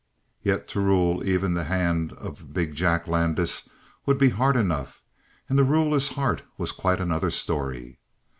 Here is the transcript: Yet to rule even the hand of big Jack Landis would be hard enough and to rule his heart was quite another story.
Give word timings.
Yet 0.41 0.67
to 0.69 0.79
rule 0.79 1.23
even 1.27 1.53
the 1.53 1.65
hand 1.65 2.13
of 2.13 2.53
big 2.53 2.73
Jack 2.73 3.07
Landis 3.07 3.69
would 4.07 4.17
be 4.17 4.29
hard 4.29 4.55
enough 4.55 5.03
and 5.47 5.59
to 5.59 5.63
rule 5.63 5.93
his 5.93 6.09
heart 6.09 6.41
was 6.57 6.71
quite 6.71 6.99
another 6.99 7.29
story. 7.29 7.99